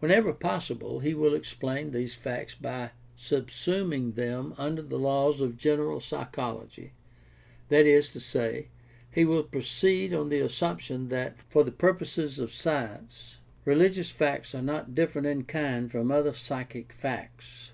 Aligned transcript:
Whenever 0.00 0.32
possible, 0.32 0.98
he 0.98 1.14
will 1.14 1.32
"explain" 1.32 1.92
these 1.92 2.12
facts 2.12 2.56
by 2.56 2.90
subsuming 3.16 4.16
them 4.16 4.52
under 4.58 4.82
the 4.82 4.98
laws 4.98 5.40
of 5.40 5.56
general 5.56 6.00
psychology, 6.00 6.90
that 7.68 7.86
is 7.86 8.08
to 8.08 8.18
say, 8.18 8.66
he 9.12 9.24
will 9.24 9.44
proceed 9.44 10.12
on 10.12 10.28
the 10.28 10.40
assumption 10.40 11.08
that, 11.10 11.40
for 11.40 11.62
the 11.62 11.70
purposes 11.70 12.40
of 12.40 12.52
science, 12.52 13.36
reli 13.64 13.78
PRACTICAL 13.92 13.92
THEOLOGY 13.92 13.94
667 14.02 14.04
gious 14.10 14.10
facts 14.10 14.54
are 14.56 14.62
not 14.62 14.94
different 14.96 15.28
in 15.28 15.44
kind 15.44 15.88
from 15.88 16.10
other 16.10 16.32
psychic 16.32 16.92
facts. 16.92 17.70